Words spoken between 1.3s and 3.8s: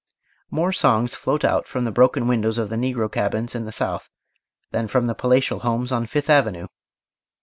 out from the broken windows of the negro cabins in the